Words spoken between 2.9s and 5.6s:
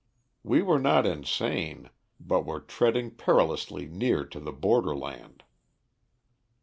perilously near to the borderland.